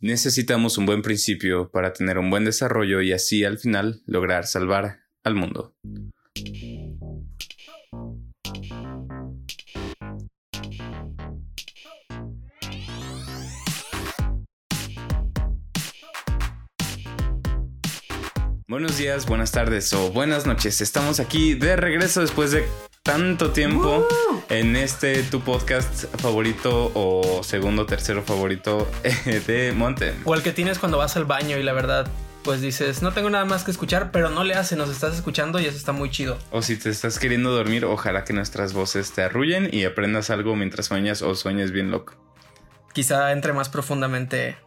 [0.00, 5.00] Necesitamos un buen principio para tener un buen desarrollo y así al final lograr salvar
[5.24, 5.74] al mundo.
[18.68, 20.80] Buenos días, buenas tardes o buenas noches.
[20.80, 22.64] Estamos aquí de regreso después de
[23.08, 24.06] tanto tiempo
[24.50, 30.14] en este tu podcast favorito o segundo tercero favorito eh, de Mountain.
[30.26, 32.06] O el que tienes cuando vas al baño y la verdad
[32.42, 35.58] pues dices, no tengo nada más que escuchar, pero no le hace, nos estás escuchando
[35.58, 36.36] y eso está muy chido.
[36.50, 40.54] O si te estás queriendo dormir, ojalá que nuestras voces te arrullen y aprendas algo
[40.54, 42.14] mientras sueñas o sueñes bien loco.
[42.92, 44.58] Quizá entre más profundamente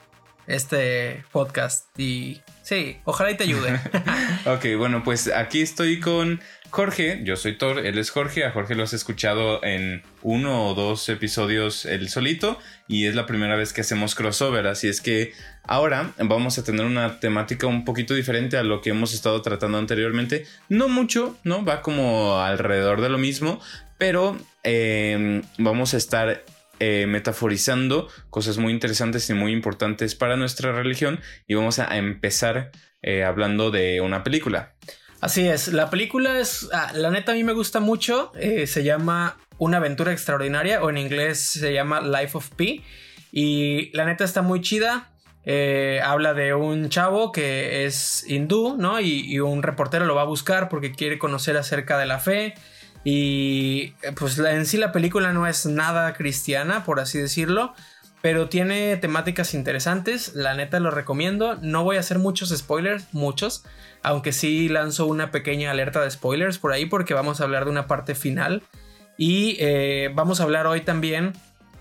[0.47, 3.79] este podcast y sí, ojalá y te ayude.
[4.47, 8.75] ok, bueno, pues aquí estoy con Jorge, yo soy Thor, él es Jorge, a Jorge
[8.75, 12.57] lo has escuchado en uno o dos episodios él solito
[12.87, 16.85] y es la primera vez que hacemos crossover, así es que ahora vamos a tener
[16.85, 21.65] una temática un poquito diferente a lo que hemos estado tratando anteriormente, no mucho, ¿no?
[21.65, 23.59] Va como alrededor de lo mismo,
[23.97, 26.45] pero eh, vamos a estar
[26.79, 32.71] eh, metaforizando cosas muy interesantes y muy importantes para nuestra religión y vamos a empezar
[33.01, 34.73] eh, hablando de una película.
[35.21, 38.83] Así es, la película es, ah, la neta a mí me gusta mucho, eh, se
[38.83, 42.83] llama Una aventura extraordinaria o en inglés se llama Life of Pi
[43.31, 45.07] y la neta está muy chida.
[46.03, 48.99] habla de un chavo que es hindú, ¿no?
[48.99, 52.55] y, un reportero lo va a buscar porque quiere conocer acerca de la fe
[53.03, 57.73] y eh, pues en sí la película no es nada cristiana, por así decirlo,
[58.21, 63.63] pero tiene temáticas interesantes, la neta lo recomiendo, no voy a hacer muchos spoilers, muchos,
[64.03, 67.71] aunque sí lanzo una pequeña alerta de spoilers por ahí porque vamos a hablar de
[67.71, 68.63] una parte final
[69.17, 71.33] y eh, vamos a hablar hoy también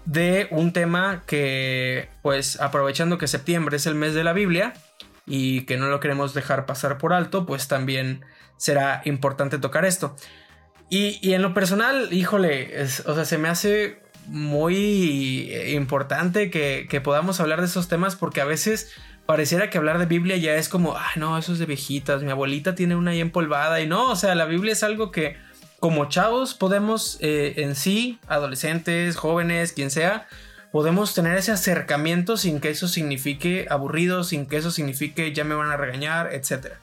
[0.06, 4.72] de un tema que pues aprovechando que septiembre es el mes de la Biblia
[5.26, 8.24] y que no lo queremos dejar pasar por alto, pues también
[8.56, 10.16] será importante tocar esto.
[10.88, 17.60] Y, en lo personal, híjole, o sea, se me hace muy importante que, podamos hablar
[17.60, 18.92] de esos temas porque a veces
[19.26, 22.30] pareciera que hablar de Biblia ya es como, ah, no, eso es de viejitas, mi
[22.30, 25.36] abuelita tiene una ahí empolvada y no, o sea, la Biblia es algo que
[25.80, 30.28] como chavos podemos eh, en sí, adolescentes, jóvenes, quien sea,
[30.72, 35.54] podemos tener ese acercamiento sin que eso signifique aburrido, sin que eso signifique ya me
[35.54, 36.78] van a regañar, etcétera.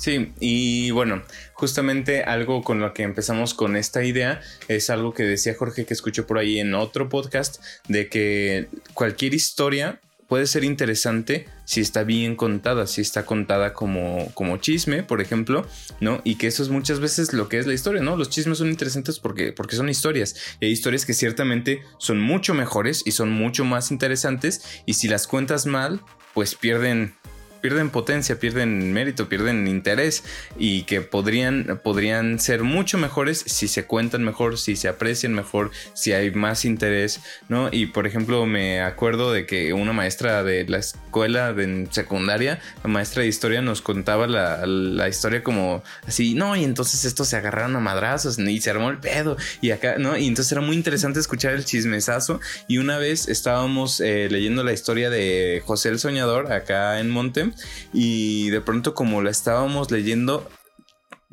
[0.00, 1.22] Sí, y bueno,
[1.52, 5.92] justamente algo con lo que empezamos con esta idea es algo que decía Jorge que
[5.92, 12.02] escuchó por ahí en otro podcast, de que cualquier historia puede ser interesante si está
[12.02, 15.66] bien contada, si está contada como, como chisme, por ejemplo,
[16.00, 16.22] ¿no?
[16.24, 18.16] Y que eso es muchas veces lo que es la historia, ¿no?
[18.16, 20.56] Los chismes son interesantes porque, porque son historias.
[20.60, 25.08] Y hay historias que ciertamente son mucho mejores y son mucho más interesantes y si
[25.08, 26.00] las cuentas mal,
[26.32, 27.14] pues pierden
[27.60, 30.24] pierden potencia, pierden mérito, pierden interés
[30.58, 35.70] y que podrían, podrían ser mucho mejores si se cuentan mejor, si se aprecian mejor,
[35.94, 37.68] si hay más interés, ¿no?
[37.70, 42.90] Y por ejemplo me acuerdo de que una maestra de la escuela de secundaria, la
[42.90, 47.36] maestra de historia nos contaba la, la historia como así, no, y entonces estos se
[47.36, 50.16] agarraron a madrazos y se armó el pedo y acá, ¿no?
[50.16, 54.72] Y entonces era muy interesante escuchar el chismesazo y una vez estábamos eh, leyendo la
[54.72, 57.49] historia de José el Soñador acá en Monte
[57.92, 60.48] y de pronto como la estábamos leyendo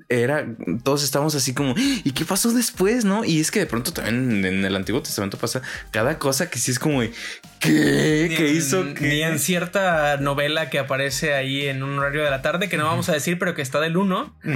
[0.09, 0.45] era,
[0.83, 3.03] todos estábamos así como, ¿y qué pasó después?
[3.03, 3.25] ¿No?
[3.25, 5.61] Y es que de pronto también en el Antiguo Testamento pasa
[5.91, 8.33] cada cosa que sí es como, ¿qué?
[8.37, 8.85] ¿Qué hizo?
[9.01, 12.85] Ni en cierta novela que aparece ahí en un horario de la tarde, que no
[12.85, 14.37] vamos a decir, pero que está del 1.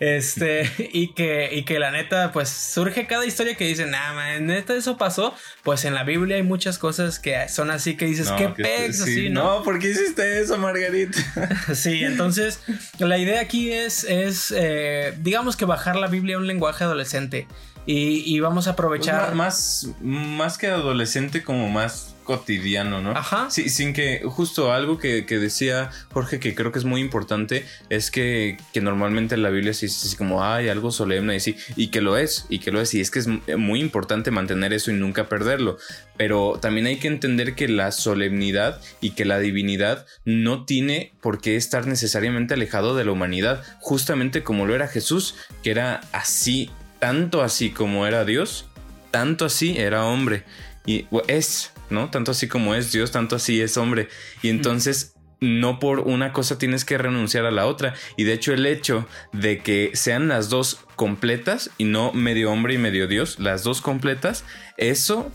[0.00, 4.74] este, y que, y que la neta, pues surge cada historia que dicen, nada, neta,
[4.74, 5.34] eso pasó.
[5.62, 9.02] Pues en la Biblia hay muchas cosas que son así que dices, ¿qué pex?
[9.02, 9.58] así, ¿no?
[9.58, 11.18] No, ¿por qué hiciste eso, Margarita?
[11.74, 12.60] sí, entonces
[12.98, 17.46] la idea aquí es, es eh, digamos que bajar la Biblia a un lenguaje adolescente.
[17.86, 19.26] Y, vamos a aprovechar.
[19.26, 23.10] Pues más, más que adolescente, como más cotidiano, ¿no?
[23.10, 23.50] Ajá.
[23.50, 28.12] Sí, sin que, justo algo que, decía Jorge que creo que es muy importante es
[28.12, 32.00] que, normalmente en la Biblia sí es como, hay algo solemne y sí, y que
[32.00, 33.26] lo es, y que lo es, y es que es
[33.58, 35.78] muy importante mantener eso y nunca perderlo.
[36.16, 41.40] Pero también hay que entender que la solemnidad y que la divinidad no tiene por
[41.40, 45.34] qué estar necesariamente alejado de la humanidad, justamente como lo era Jesús,
[45.64, 48.68] que era así, tanto así como era Dios,
[49.10, 50.44] tanto así era hombre.
[50.86, 52.10] Y es, ¿no?
[52.10, 54.08] Tanto así como es Dios, tanto así es hombre.
[54.42, 57.94] Y entonces no por una cosa tienes que renunciar a la otra.
[58.16, 62.74] Y de hecho el hecho de que sean las dos completas y no medio hombre
[62.74, 64.44] y medio Dios, las dos completas,
[64.76, 65.32] eso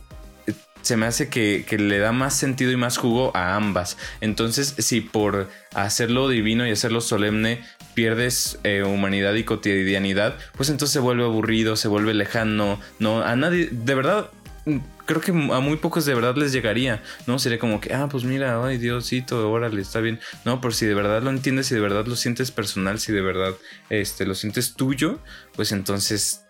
[0.86, 3.98] se me hace que, le da más sentido y más jugo a ambas.
[4.22, 7.64] Entonces, si por hacerlo divino y hacerlo solemne
[7.96, 13.36] pierdes eh, humanidad y cotidianidad, pues entonces se vuelve aburrido, se vuelve lejano, no, a
[13.36, 14.30] nadie, de verdad,
[15.08, 17.40] creo que a muy pocos de verdad les llegaría, ¿no?
[17.40, 20.20] Sería como que, ah, pues mira, ay Diosito, órale, está bien.
[20.46, 23.22] No, por si de verdad lo entiendes, si de verdad lo sientes personal, si de
[23.22, 23.56] verdad
[23.90, 25.20] este, lo sientes tuyo,
[25.56, 26.46] pues entonces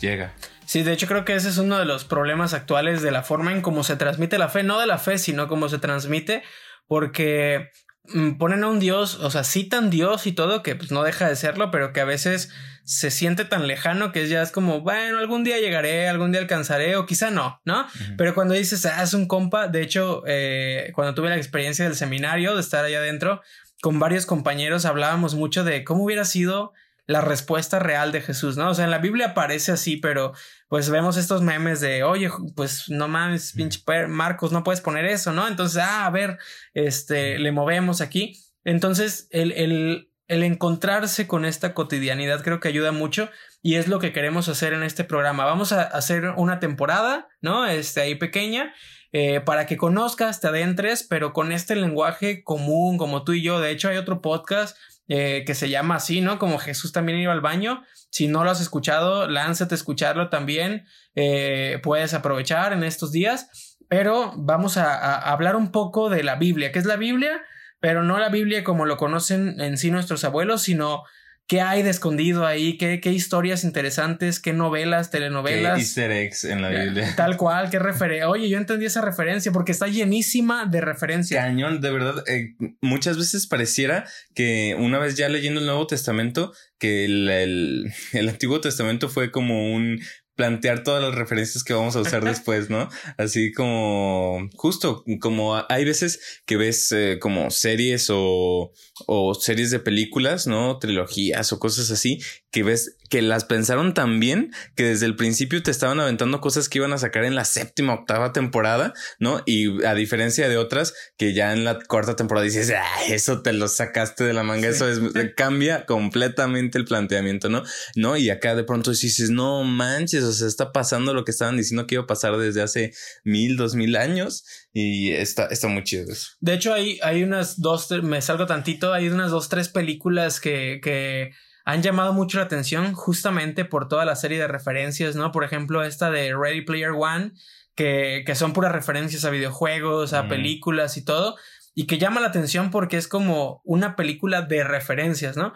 [0.00, 0.32] llega.
[0.66, 3.52] Sí, de hecho creo que ese es uno de los problemas actuales de la forma
[3.52, 6.42] en cómo se transmite la fe, no de la fe, sino cómo se transmite,
[6.86, 7.70] porque
[8.04, 11.28] mm, ponen a un Dios, o sea, citan Dios y todo, que pues no deja
[11.28, 12.50] de serlo, pero que a veces
[12.84, 16.96] se siente tan lejano que ya es como, bueno, algún día llegaré, algún día alcanzaré,
[16.96, 17.86] o quizá no, ¿no?
[18.18, 21.94] Pero cuando dices, ah, es un compa, de hecho, eh, cuando tuve la experiencia del
[21.94, 23.40] seminario, de estar allá adentro,
[23.80, 26.72] con varios compañeros hablábamos mucho de cómo hubiera sido
[27.06, 28.70] la respuesta real de Jesús, ¿no?
[28.70, 30.32] O sea, en la Biblia aparece así, pero
[30.68, 35.32] pues vemos estos memes de, oye, pues no mames, pinche Marcos, no puedes poner eso,
[35.32, 35.46] ¿no?
[35.46, 36.38] Entonces, ah, a ver,
[36.72, 38.40] este, le movemos aquí.
[38.64, 43.30] Entonces, el, el, el encontrarse con esta cotidianidad creo que ayuda mucho
[43.62, 45.44] y es lo que queremos hacer en este programa.
[45.44, 47.66] Vamos a hacer una temporada, ¿no?
[47.66, 48.72] Este, ahí pequeña.
[49.16, 53.60] Eh, para que conozcas, te adentres, pero con este lenguaje común, como tú y yo.
[53.60, 54.76] De hecho, hay otro podcast
[55.06, 56.40] eh, que se llama así, ¿no?
[56.40, 57.84] Como Jesús también iba al baño.
[58.10, 60.86] Si no lo has escuchado, lánzate a escucharlo también.
[61.14, 63.76] Eh, puedes aprovechar en estos días.
[63.88, 66.72] Pero vamos a, hablar un poco de la Biblia.
[66.72, 67.40] ¿Qué es la Biblia?
[67.78, 71.04] Pero no la Biblia como lo conocen en sí nuestros abuelos, sino
[71.46, 72.78] ¿Qué hay de escondido ahí?
[72.78, 74.40] ¿Qué, qué historias interesantes?
[74.40, 75.74] ¿Qué novelas, telenovelas?
[75.74, 77.12] ¿Qué easter eggs en la Biblia?
[77.16, 78.30] Tal cual, qué referencia.
[78.30, 81.44] Oye, yo entendí esa referencia porque está llenísima de referencias.
[81.44, 82.24] Cañón, de verdad.
[82.28, 88.28] Eh, muchas veces pareciera que una vez ya leyendo el Nuevo Testamento, que el, el
[88.28, 90.00] Antiguo Testamento fue como un
[90.34, 92.88] plantear todas las referencias que vamos a usar después, ¿no?
[93.18, 98.72] Así como justo como hay veces que ves eh, como series o,
[99.06, 100.78] o series de películas, ¿no?
[100.78, 102.20] Trilogías o cosas así
[102.50, 106.68] que ves que las pensaron tan bien que desde el principio te estaban aventando cosas
[106.68, 109.42] que iban a sacar en la séptima, octava temporada, ¿no?
[109.46, 113.52] Y a diferencia de otras que ya en la cuarta temporada dices, ah, eso te
[113.52, 114.98] lo sacaste de la manga, eso es,
[115.36, 117.62] cambia completamente el planteamiento, ¿no?
[117.94, 121.56] No, y acá de pronto dices, no manches, o sea, está pasando lo que estaban
[121.56, 122.92] diciendo que iba a pasar desde hace
[123.24, 126.32] mil, dos mil años y está, está muy chido eso.
[126.40, 130.80] De hecho, hay, hay unas dos, me salgo tantito, hay unas dos, tres películas que,
[130.82, 131.32] que
[131.64, 135.32] han llamado mucho la atención justamente por toda la serie de referencias, ¿no?
[135.32, 137.32] Por ejemplo, esta de Ready Player One,
[137.74, 141.36] que, que son puras referencias a videojuegos, a películas y todo,
[141.74, 145.52] y que llama la atención porque es como una película de referencias, ¿no?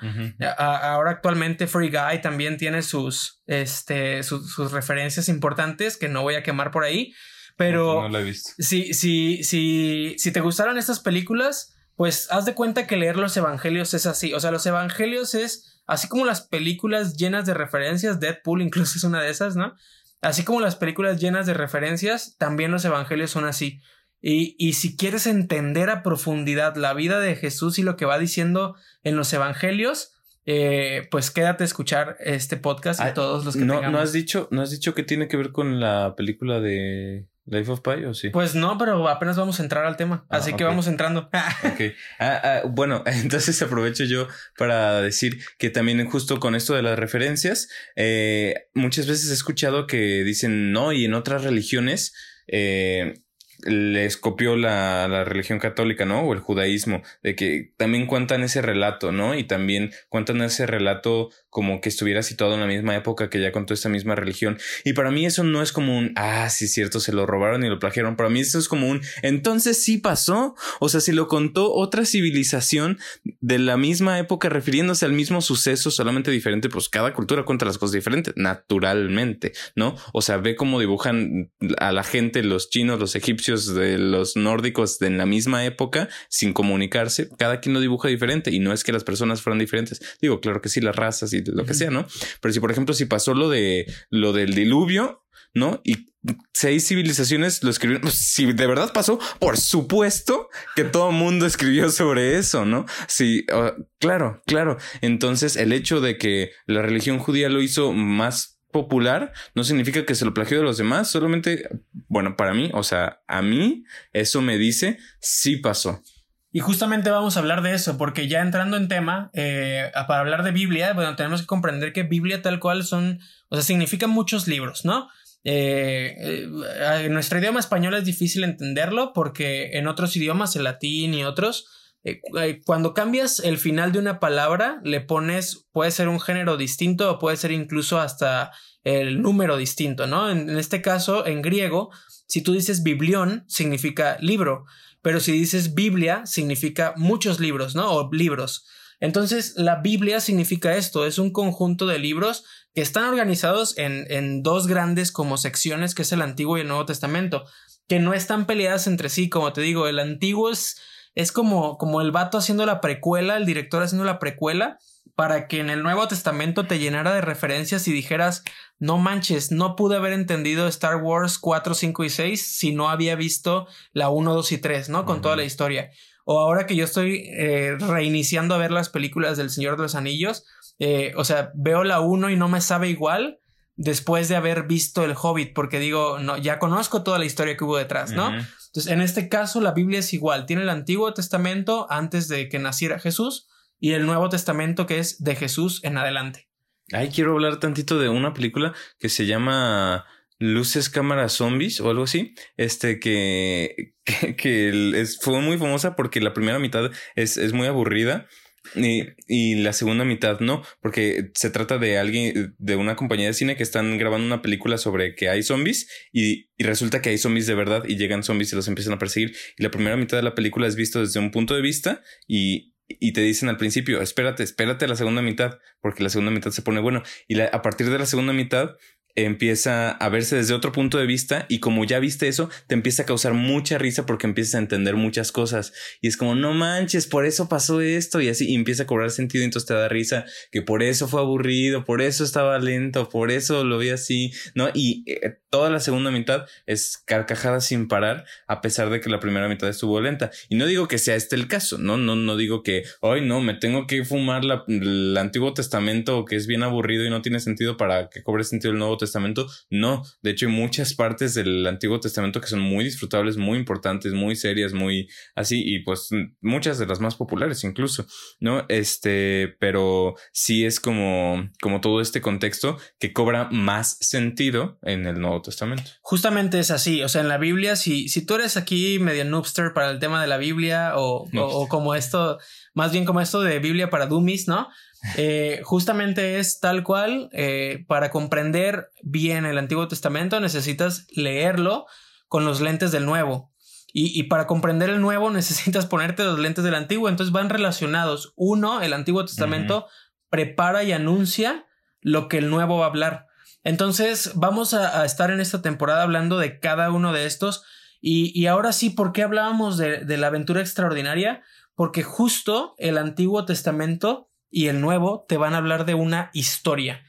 [0.58, 6.42] ahora actualmente Free Guy también tiene sus, este, sus referencias importantes que no voy a
[6.42, 7.14] quemar por ahí,
[7.56, 8.52] pero no, la he visto.
[8.58, 13.36] Si, si, si, si te gustaron estas películas, pues haz de cuenta que leer los
[13.36, 18.20] evangelios es así, o sea, los evangelios es Así como las películas llenas de referencias,
[18.20, 19.74] Deadpool incluso es una de esas, ¿no?
[20.20, 23.80] Así como las películas llenas de referencias, también los evangelios son así.
[24.20, 28.18] Y, y, si quieres entender a profundidad la vida de Jesús y lo que va
[28.18, 28.74] diciendo
[29.04, 30.12] en los evangelios,
[30.44, 34.12] eh, pues quédate a escuchar este podcast y ah, todos los que no, no has
[34.12, 38.04] dicho, no has dicho que tiene que ver con la película de Life of Pi
[38.04, 38.30] o sí?
[38.30, 40.26] Pues no, pero apenas vamos a entrar al tema.
[40.28, 41.28] Ah, así que vamos entrando.
[41.64, 41.80] ok.
[42.18, 46.98] Ah, ah, bueno, entonces aprovecho yo para decir que también justo con esto de las
[46.98, 52.14] referencias, eh, muchas veces he escuchado que dicen no y en otras religiones
[52.46, 53.22] eh,
[53.64, 56.20] les copió la, la, religión católica, ¿no?
[56.20, 59.36] O el judaísmo, de que también cuentan ese relato, ¿no?
[59.36, 63.52] Y también cuentan ese relato como que estuviera situado en la misma época que ya
[63.52, 64.58] contó esta misma religión.
[64.84, 67.68] Y para mí eso no es como un, ah, sí, cierto, se lo robaron y
[67.68, 68.16] lo plagiaron.
[68.16, 70.54] Para mí eso es como un, entonces sí pasó.
[70.78, 72.98] O sea, si lo contó otra civilización
[73.40, 77.78] de la misma época refiriéndose al mismo suceso, solamente diferente, pues cada cultura cuenta las
[77.78, 79.96] cosas diferentes, naturalmente, ¿no?
[80.12, 84.98] O sea, ve cómo dibujan a la gente, los chinos, los egipcios, de los nórdicos
[84.98, 87.28] de en la misma época, sin comunicarse.
[87.36, 90.00] Cada quien lo dibuja diferente y no es que las personas fueran diferentes.
[90.20, 92.06] Digo, claro que sí, las razas y lo que sea, ¿no?
[92.40, 95.24] Pero si, por ejemplo, si pasó lo de lo del diluvio,
[95.54, 95.80] ¿no?
[95.82, 96.08] Y
[96.52, 98.02] seis civilizaciones lo escribieron.
[98.02, 102.86] Pues, si de verdad pasó, por supuesto que todo el mundo escribió sobre eso, ¿no?
[103.06, 104.76] Sí, ah, claro, claro.
[105.00, 110.14] Entonces, el hecho de que la religión judía lo hizo más popular no significa que
[110.14, 111.68] se lo plagió de los demás, solamente,
[112.08, 116.02] bueno, para mí, o sea, a mí eso me dice sí pasó.
[116.50, 120.42] Y justamente vamos a hablar de eso, porque ya entrando en tema, eh, para hablar
[120.42, 124.48] de Biblia, bueno, tenemos que comprender que Biblia tal cual son, o sea, significan muchos
[124.48, 125.08] libros, ¿no?
[125.44, 131.14] Eh, eh, en nuestro idioma español es difícil entenderlo porque en otros idiomas, el latín
[131.14, 131.66] y otros,
[132.04, 132.20] eh,
[132.64, 137.18] cuando cambias el final de una palabra, le pones, puede ser un género distinto o
[137.18, 138.52] puede ser incluso hasta
[138.84, 140.30] el número distinto, ¿no?
[140.30, 141.90] En, este caso, en griego,
[142.26, 144.64] si tú dices biblión, significa libro,
[145.02, 147.90] pero si dices Biblia, significa muchos libros, ¿no?
[147.92, 148.66] O libros.
[149.00, 154.42] Entonces, la Biblia significa esto, es un conjunto de libros que están organizados en, en
[154.42, 157.44] dos grandes como secciones, que es el Antiguo y el Nuevo Testamento,
[157.88, 160.80] que no están peleadas entre sí, como te digo, el Antiguo es,
[161.18, 164.78] es como, como el vato haciendo la precuela, el director haciendo la precuela,
[165.16, 168.44] para que en el Nuevo Testamento te llenara de referencias y dijeras,
[168.78, 173.16] no manches, no pude haber entendido Star Wars 4, 5 y 6 si no había
[173.16, 175.06] visto la 1, 2 y 3, ¿no?
[175.06, 175.90] Con toda la historia.
[176.24, 179.96] O ahora que yo estoy eh, reiniciando a ver las películas del Señor de los
[179.96, 180.44] Anillos,
[180.78, 183.40] eh, o sea, veo la 1 y no me sabe igual
[183.74, 187.64] después de haber visto el Hobbit, porque digo, no, ya conozco toda la historia que
[187.64, 188.30] hubo detrás, ¿no?
[188.68, 192.58] Entonces, en este caso, la Biblia es igual, tiene el Antiguo Testamento antes de que
[192.58, 193.48] naciera Jesús
[193.80, 196.48] y el Nuevo Testamento que es de Jesús en adelante.
[196.92, 200.06] Ay, quiero hablar tantito de una película que se llama
[200.38, 202.34] Luces, Cámaras, Zombies o algo así.
[202.56, 203.94] Este que,
[204.36, 208.26] que, es, fue muy famosa porque la primera mitad es, es muy aburrida
[208.74, 213.34] y, y, la segunda mitad no, porque se trata de alguien, de una compañía de
[213.34, 217.18] cine que están grabando una película sobre que hay zombies y, y, resulta que hay
[217.18, 219.34] zombies de verdad y llegan zombies y los empiezan a perseguir.
[219.56, 222.74] Y la primera mitad de la película es visto desde un punto de vista y,
[222.88, 226.62] y te dicen al principio, espérate, espérate la segunda mitad, porque la segunda mitad se
[226.62, 227.02] pone bueno.
[227.26, 228.76] Y a partir de la segunda mitad
[229.24, 233.02] empieza a verse desde otro punto de vista y como ya viste eso, te empieza
[233.02, 237.06] a causar mucha risa porque empiezas a entender muchas cosas y es como, no manches,
[237.06, 239.88] por eso pasó esto y así y empieza a cobrar sentido y entonces te da
[239.88, 244.32] risa que por eso fue aburrido, por eso estaba lento, por eso lo vi así,
[244.54, 244.68] ¿no?
[244.74, 249.20] Y eh, toda la segunda mitad es carcajada sin parar a pesar de que la
[249.20, 252.36] primera mitad estuvo lenta y no digo que sea este el caso, no, no, no
[252.36, 256.62] digo que, hoy no, me tengo que fumar la, el Antiguo Testamento que es bien
[256.62, 260.02] aburrido y no tiene sentido para que cobre sentido el Nuevo Testamento no.
[260.22, 264.36] De hecho, hay muchas partes del Antiguo Testamento que son muy disfrutables, muy importantes, muy
[264.36, 266.08] serias, muy así, y pues
[266.40, 268.06] muchas de las más populares incluso,
[268.40, 268.64] ¿no?
[268.68, 275.20] Este, pero sí es como, como todo este contexto que cobra más sentido en el
[275.20, 275.90] Nuevo Testamento.
[276.00, 279.72] Justamente es así, o sea, en la Biblia, si, si tú eres aquí medio noobster
[279.74, 282.38] para el tema de la Biblia o, o como esto,
[282.74, 284.68] más bien como esto de Biblia para dummies, ¿no?
[285.16, 291.86] Eh, justamente es tal cual, eh, para comprender bien el Antiguo Testamento necesitas leerlo
[292.26, 293.52] con los lentes del Nuevo.
[293.90, 298.32] Y, para comprender el Nuevo necesitas ponerte los lentes del Antiguo, entonces van relacionados.
[298.36, 299.86] Uno, el Antiguo Testamento
[300.28, 301.66] prepara y anuncia
[302.00, 303.27] lo que el Nuevo va a hablar.
[303.64, 307.64] Entonces vamos a, estar en esta temporada hablando de cada uno de estos.
[308.00, 311.42] Y, ahora sí, ¿por qué hablábamos de, de la aventura extraordinaria?
[311.74, 317.02] Porque justo el Antiguo Testamento y el Nuevo te van a hablar de una historia.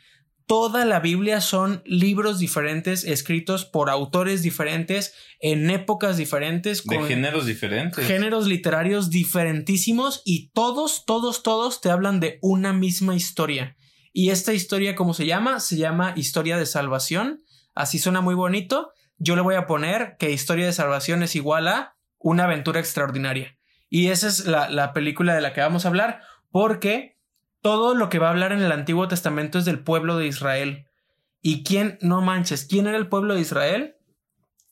[0.49, 6.81] Toda la Biblia son libros diferentes escritos por autores diferentes en épocas diferentes.
[6.81, 8.03] Con de géneros diferentes.
[8.03, 13.77] Géneros literarios diferentísimos y todos, todos, todos te hablan de una misma historia.
[14.11, 15.59] Y esta historia, ¿cómo se llama?
[15.59, 17.43] Se llama Historia de Salvación.
[17.75, 18.91] Así suena muy bonito.
[19.17, 23.57] Yo le voy a poner que Historia de Salvación es igual a una aventura extraordinaria.
[23.89, 27.17] Y esa es la, la película de la que vamos a hablar porque
[27.61, 30.87] todo lo que va a hablar en el Antiguo Testamento es del pueblo de Israel.
[31.41, 33.95] ¿Y quién, no manches, quién era el pueblo de Israel?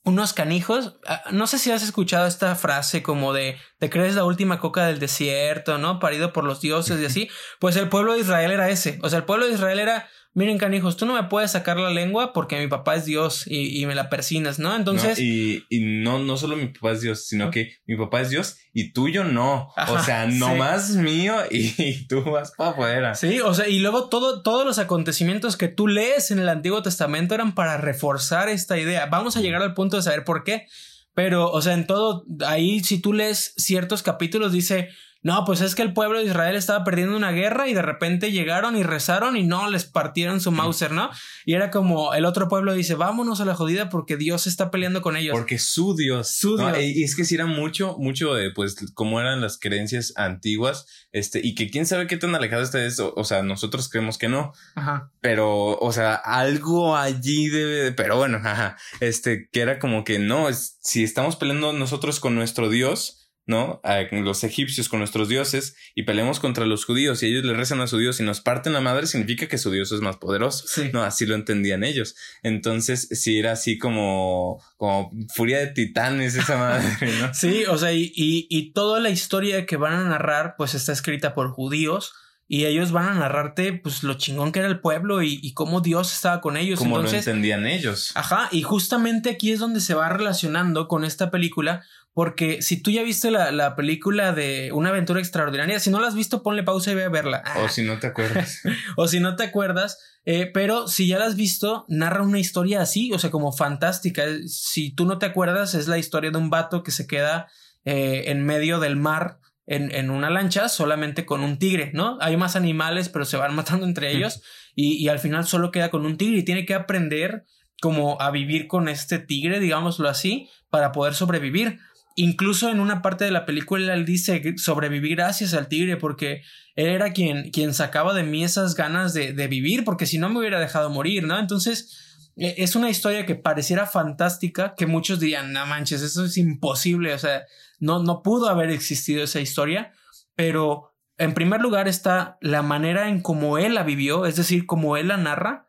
[0.08, 0.94] Unos canijos.
[1.06, 4.86] Ah, no sé si has escuchado esta frase como de te crees la última coca
[4.86, 6.00] del desierto, ¿no?
[6.00, 7.28] Parido por los dioses y así.
[7.60, 8.98] Pues el pueblo de Israel era ese.
[9.02, 11.90] O sea, el pueblo de Israel era miren canijos, tú no me puedes sacar la
[11.90, 14.74] lengua porque mi papá es Dios y, me la persinas, ¿no?
[14.76, 15.18] Entonces...
[15.18, 18.92] y, no, no solo mi papá es Dios, sino que mi papá es Dios y
[18.92, 19.72] tuyo no.
[19.88, 23.14] o sea, no más mío y, tú vas para afuera.
[23.14, 26.82] Sí, o sea, y luego todo, todos los acontecimientos que tú lees en el Antiguo
[26.82, 29.06] Testamento eran para reforzar esta idea.
[29.06, 30.66] Vamos a llegar al punto de saber por qué.
[31.14, 35.74] Pero, o sea, en todo, ahí si tú lees ciertos capítulos, dice, no, pues es
[35.74, 39.36] que el pueblo de Israel estaba perdiendo una guerra y de repente llegaron y rezaron
[39.36, 41.10] y no les partieron su Mauser, ¿no?
[41.44, 45.02] Y era como el otro pueblo dice, vámonos a la jodida porque Dios está peleando
[45.02, 45.32] con ellos.
[45.36, 46.30] Porque su Dios.
[46.36, 46.78] Su Dios.
[46.78, 51.40] Y es que si era mucho, mucho de pues cómo eran las creencias antiguas, este,
[51.42, 53.12] y que quién sabe qué tan alejado está de eso.
[53.16, 54.52] O sea, nosotros creemos que no.
[54.76, 55.10] Ajá.
[55.20, 58.76] Pero, o sea, algo allí debe, pero bueno, ajá.
[59.00, 63.17] Este, que era como que no, si estamos peleando nosotros con nuestro Dios,
[63.48, 63.80] ¿no?
[63.82, 67.80] A los egipcios con nuestros dioses y peleamos contra los judíos y ellos le rezan
[67.80, 70.66] a su dios y nos parten la madre, significa que su dios es más poderoso.
[70.92, 72.14] No, así lo entendían ellos.
[72.42, 77.32] Entonces, sí era así como, como furia de titanes esa madre, ¿no?
[77.34, 81.34] sí, o sea, y, y toda la historia que van a narrar, pues está escrita
[81.34, 82.12] por judíos
[82.50, 86.12] y ellos van a narrarte pues lo chingón que era el pueblo y, cómo Dios
[86.14, 86.78] estaba con ellos.
[86.78, 88.12] Como lo entendían ellos.
[88.14, 92.90] Ajá, y justamente aquí es donde se va relacionando con esta película, porque si tú
[92.90, 96.90] ya viste la, película de Una aventura extraordinaria, si no la has visto, ponle pausa
[96.90, 97.44] y ve a verla.
[97.62, 98.62] O si no te acuerdas.
[98.96, 102.80] o si no te acuerdas, eh, pero si ya la has visto, narra una historia
[102.80, 104.24] así, o sea, como fantástica.
[104.46, 107.48] Si tú no te acuerdas, es la historia de un vato que se queda
[107.84, 109.38] eh, en medio del mar
[109.68, 112.16] en, una lancha solamente con un tigre, ¿no?
[112.20, 114.42] Hay más animales, pero se van matando entre ellos
[114.74, 117.44] y, al final solo queda con un tigre y tiene que aprender
[117.80, 121.78] como a vivir con este tigre, digámoslo así, para poder sobrevivir.
[122.16, 126.42] Incluso en una parte de la película él dice sobrevivir gracias al tigre porque
[126.74, 130.28] él era quien, quien sacaba de mí esas ganas de, de vivir porque si no
[130.28, 131.38] me hubiera dejado morir, ¿no?
[131.38, 132.07] Entonces
[132.38, 137.18] es una historia que pareciera fantástica, que muchos dirían, no manches, eso es imposible, o
[137.18, 137.44] sea,
[137.80, 139.92] no, no pudo haber existido esa historia,
[140.36, 144.96] pero en primer lugar está la manera en cómo él la vivió, es decir, cómo
[144.96, 145.68] él la narra,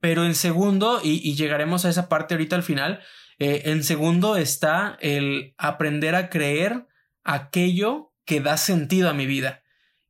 [0.00, 3.00] pero en segundo, y, llegaremos a esa parte ahorita al final,
[3.38, 6.86] eh, en segundo está el aprender a creer
[7.24, 9.62] aquello que da sentido a mi vida.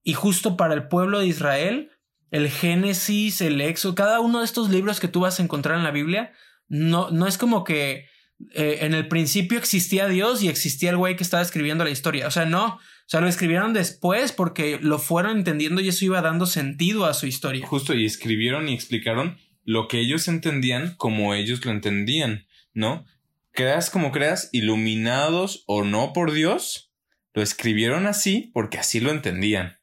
[0.03, 1.93] Y justo para el pueblo de Israel,
[2.35, 5.85] el Génesis, el Éxodo, cada uno de estos libros que tú vas a encontrar en
[5.85, 6.33] la Biblia,
[6.67, 8.09] no, no es como que
[8.55, 12.27] eh, en el principio existía Dios y existía el güey que estaba escribiendo la historia.
[12.27, 16.23] O sea, no, o sea, lo escribieron después porque lo fueron entendiendo y eso iba
[16.23, 17.65] dando sentido a su historia.
[17.65, 23.07] Justo, y escribieron y explicaron lo que ellos entendían como ellos lo entendían, ¿no?
[23.53, 26.91] Creas como creas, iluminados o no por Dios,
[27.33, 29.79] lo escribieron así porque así lo entendían,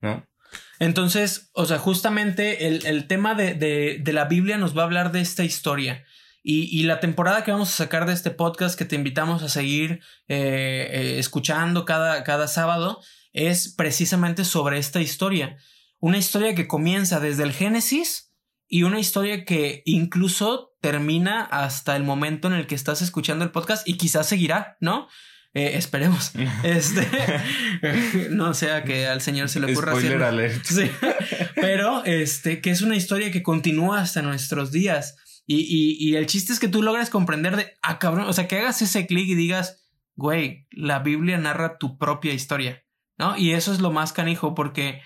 [0.00, 0.27] ¿no?
[0.78, 5.20] Entonces, o sea, justamente el, tema de, de, la Biblia nos va a hablar de
[5.20, 6.04] esta historia.
[6.42, 10.00] Y, la temporada que vamos a sacar de este podcast, que te invitamos a seguir
[10.28, 13.00] eh, eh, escuchando cada, cada sábado,
[13.32, 15.58] es precisamente sobre esta historia.
[15.98, 18.32] Una historia que comienza desde el Génesis
[18.68, 23.50] y una historia que incluso termina hasta el momento en el que estás escuchando el
[23.50, 25.08] podcast y quizás seguirá, ¿no?
[25.54, 26.32] Eh, esperemos.
[26.62, 27.06] este.
[28.30, 30.64] no sea que al señor se le ocurra Spoiler alert.
[30.64, 30.90] Sí.
[31.54, 35.16] Pero este, que es una historia que continúa hasta nuestros días.
[35.50, 38.58] Y, y, el chiste es que tú logres comprender de, ah, cabrón, o sea, que
[38.58, 42.84] hagas ese clic y digas, güey, la Biblia narra tu propia historia,
[43.16, 43.34] ¿no?
[43.38, 45.00] Y eso es lo más canijo porque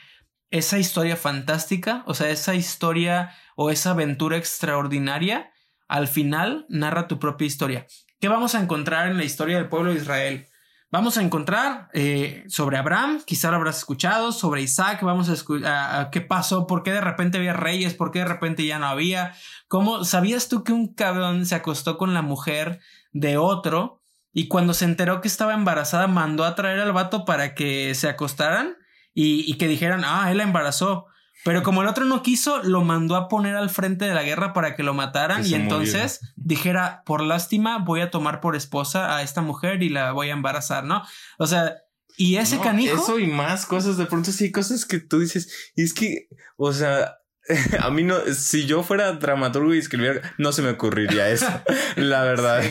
[0.51, 5.53] esa historia fantástica, o sea, esa historia o esa aventura extraordinaria,
[5.87, 7.87] al final narra tu propia historia.
[8.23, 10.47] ¿Qué vamos a encontrar en la historia del pueblo de Israel?
[10.93, 16.09] Vamos a encontrar eh, sobre Abraham, quizá lo habrás escuchado, sobre Isaac, vamos a escuchar
[16.11, 19.35] qué pasó, por qué de repente había reyes, por qué de repente ya no había.
[19.67, 22.79] ¿Cómo sabías tú que un cabrón se acostó con la mujer
[23.11, 24.01] de otro
[24.33, 28.09] y cuando se enteró que estaba embarazada mandó a traer al vato para que se
[28.09, 28.77] acostaran
[29.13, 31.07] y, y que dijeran, ah, él la embarazó?
[31.45, 34.53] Pero como el otro no quiso, lo mandó a poner al frente de la guerra
[34.53, 39.23] para que lo mataran y entonces dijera, por lástima, voy a tomar por esposa a
[39.23, 41.03] esta mujer y la voy a embarazar, ¿no?
[41.39, 41.77] O sea,
[42.17, 42.97] y ese canijo.
[42.97, 46.73] Eso y más cosas, de pronto sí, cosas que tú dices, y es que, o
[46.73, 47.17] sea,
[47.81, 51.49] a mí no, si yo fuera dramaturgo y escribiera, no se me ocurriría eso,
[51.97, 52.63] la verdad.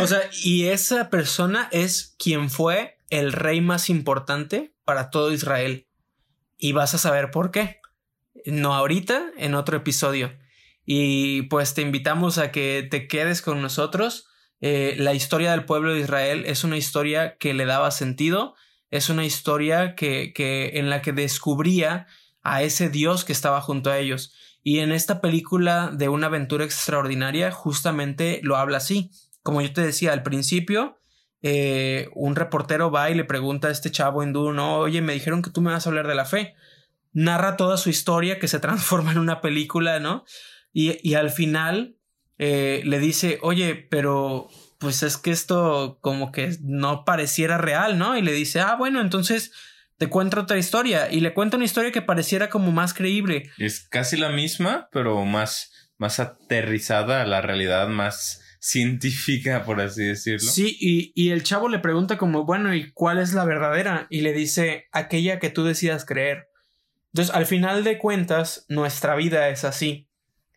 [0.00, 5.88] O sea, y esa persona es quien fue el rey más importante para todo Israel.
[6.56, 7.80] Y vas a saber por qué
[8.46, 10.32] no ahorita, en otro episodio.
[10.86, 14.28] Y pues te invitamos a que te quedes con nosotros.
[14.60, 18.54] Eh, la historia del pueblo de Israel es una historia que le daba sentido,
[18.90, 22.06] es una historia que, que en la que descubría
[22.42, 24.34] a ese Dios que estaba junto a ellos.
[24.62, 29.10] Y en esta película de una aventura extraordinaria, justamente lo habla así.
[29.42, 30.98] Como yo te decía al principio,
[31.42, 35.42] eh, un reportero va y le pregunta a este chavo hindú, no, oye, me dijeron
[35.42, 36.54] que tú me vas a hablar de la fe
[37.14, 40.24] narra toda su historia que se transforma en una película, ¿no?
[40.76, 41.96] Y, al final
[42.36, 44.48] eh, le dice, oye, pero
[44.78, 48.18] pues es que esto como que no pareciera real, ¿no?
[48.18, 49.52] Y le dice, ah, bueno, entonces
[49.98, 51.10] te cuento otra historia.
[51.12, 53.50] Y le cuenta una historia que pareciera como más creíble.
[53.56, 60.04] Es casi la misma, pero más, más aterrizada a la realidad, más científica, por así
[60.04, 60.50] decirlo.
[60.50, 64.06] Sí, y, y, el chavo le pregunta como, bueno, ¿y cuál es la verdadera?
[64.10, 66.48] Y le dice, aquella que tú decidas creer.
[67.14, 70.08] Entonces, al final de cuentas, nuestra vida es así.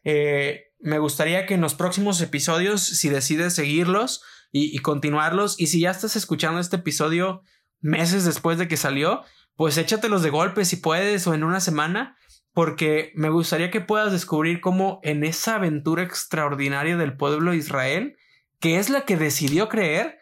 [0.03, 5.81] Eh, me gustaría que en los próximos episodios, si decides seguirlos y, continuarlos, y si
[5.81, 7.43] ya estás escuchando este episodio
[7.79, 9.23] meses después de que salió,
[9.55, 12.17] pues échatelos de golpe si puedes o en una semana,
[12.53, 18.17] porque me gustaría que puedas descubrir cómo en esa aventura extraordinaria del pueblo de Israel,
[18.59, 20.17] que es la que decidió creer,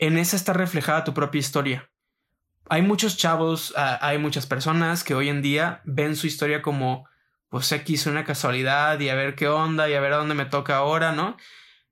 [0.00, 1.89] en esa está reflejada tu propia historia.
[2.72, 7.08] Hay muchos chavos, ah, hay muchas personas que hoy en día ven su historia como,
[7.48, 10.44] pues X, una casualidad y a ver qué onda y a ver a dónde me
[10.44, 11.36] toca ahora, ¿no?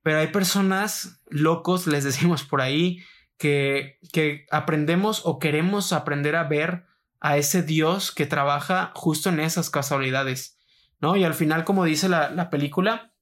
[0.02, 3.02] Pero hay personas locos, les decimos por ahí,
[3.38, 6.86] que, que aprendemos o queremos aprender a ver
[7.18, 10.60] a ese Dios que trabaja justo en esas casualidades,
[11.00, 11.16] ¿no?
[11.16, 13.12] Y al final, como dice la, la película,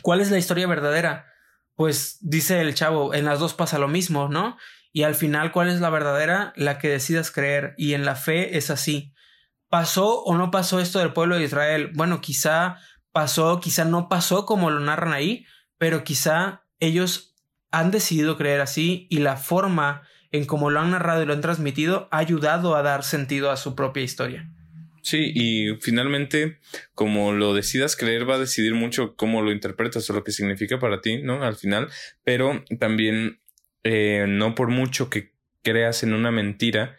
[0.00, 1.26] ¿cuál es la historia verdadera?
[1.74, 4.56] Pues dice el chavo, en las dos pasa lo mismo, ¿no?
[4.94, 6.52] Y al final, ¿cuál es la verdadera?
[6.54, 7.74] La que decidas creer.
[7.76, 9.12] Y en la fe es así.
[9.68, 11.90] ¿Pasó o no pasó esto del pueblo de Israel?
[11.94, 12.76] Bueno, quizá
[13.10, 15.46] pasó, quizá no pasó como lo narran ahí,
[15.78, 17.34] pero quizá ellos
[17.72, 21.40] han decidido creer así y la forma en cómo lo han narrado y lo han
[21.40, 24.48] transmitido ha ayudado a dar sentido a su propia historia.
[25.02, 26.60] Sí, y finalmente,
[26.94, 30.78] como lo decidas creer, va a decidir mucho cómo lo interpretas o lo que significa
[30.78, 31.42] para ti, ¿no?
[31.42, 31.88] Al final,
[32.22, 33.40] pero también
[33.84, 36.96] eh, no por mucho que creas en una mentira,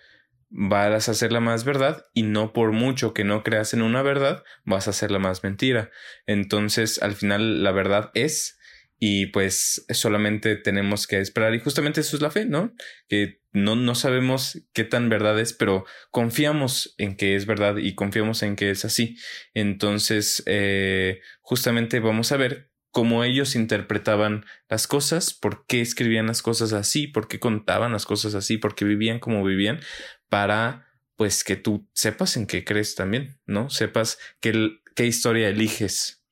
[0.50, 4.02] vas a hacer la más verdad y no por mucho que no creas en una
[4.02, 5.91] verdad, vas a hacer la más mentira.
[6.26, 8.58] Entonces, al final, la verdad es
[8.98, 12.74] y pues solamente tenemos que esperar y justamente eso es la fe, ¿no?
[13.10, 17.93] Que no, no sabemos qué tan verdad es, pero confiamos en que es verdad y
[17.95, 19.17] confiamos en que es así.
[19.54, 26.41] Entonces, eh, justamente vamos a ver cómo ellos interpretaban las cosas, por qué escribían las
[26.41, 29.81] cosas así, por qué contaban las cosas así, por qué vivían como vivían,
[30.29, 33.69] para pues que tú sepas en qué crees también, ¿no?
[33.69, 36.23] Sepas qué, qué historia eliges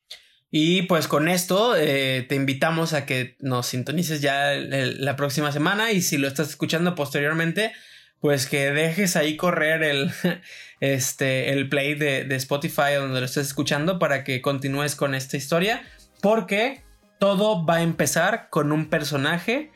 [0.51, 5.91] y pues con esto eh, te invitamos a que nos sintonices ya la próxima semana
[5.91, 7.73] y si lo estás escuchando posteriormente,
[8.21, 10.11] pues que dejes ahí correr el,
[10.79, 15.35] este, el play de, de Spotify donde lo estés escuchando para que continúes con esta
[15.35, 15.83] historia
[16.23, 16.81] porque
[17.19, 19.73] todo va a empezar con un personaje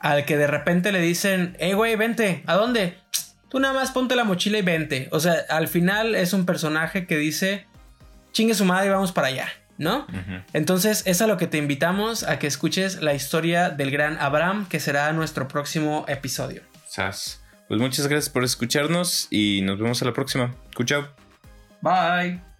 [0.00, 2.98] al que de repente le dicen, hey güey, vente, ¿a dónde?
[3.48, 5.08] Tú nada más ponte la mochila y vente.
[5.12, 7.66] O sea, al final es un personaje que dice,
[8.32, 9.48] chingue su madre y vamos para allá.
[9.78, 10.06] ¿no?
[10.52, 14.66] Entonces es a lo que te invitamos a que escuches la historia del gran Abraham,
[14.68, 16.62] que será nuestro próximo episodio.
[17.68, 20.52] Pues muchas gracias por escucharnos y nos vemos a la próxima.
[20.84, 21.06] Chao.
[21.80, 22.55] Bye.